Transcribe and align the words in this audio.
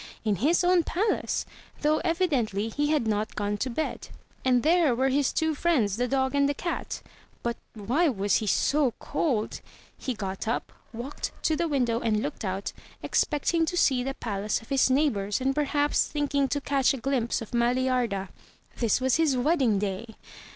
In 0.25 0.37
his 0.37 0.63
own 0.63 0.81
palace, 0.83 1.45
though 1.81 1.99
evidently 1.99 2.69
he 2.69 2.87
had 2.89 3.05
not 3.05 3.35
gone 3.35 3.55
to 3.57 3.69
bed. 3.69 4.07
And 4.43 4.63
there 4.63 4.95
were 4.95 5.09
his 5.09 5.31
two 5.31 5.53
friends 5.53 5.97
the 5.97 6.07
dog 6.07 6.33
and 6.33 6.49
the 6.49 6.55
cat. 6.55 7.03
But 7.43 7.55
why 7.75 8.09
was 8.09 8.37
he 8.37 8.47
so 8.47 8.95
cold? 8.97 9.61
He 9.95 10.15
got 10.15 10.47
up, 10.47 10.71
walked 10.91 11.33
to 11.43 11.55
the 11.55 11.67
window, 11.67 11.99
and 11.99 12.19
looked 12.23 12.43
out, 12.43 12.73
expecting 13.03 13.63
to 13.67 13.77
see 13.77 14.03
the 14.03 14.15
palace 14.15 14.59
of 14.59 14.69
his 14.69 14.89
neigh 14.89 15.09
bors, 15.09 15.39
and 15.39 15.53
perhaps 15.53 16.07
thinking 16.07 16.47
to 16.47 16.59
catch 16.59 16.95
a 16.95 16.97
glimpse 16.97 17.39
of 17.39 17.53
Maliarda. 17.53 18.29
This 18.77 19.01
was 19.01 19.17
his 19.17 19.37
wedding 19.37 19.77
day! 19.77 20.15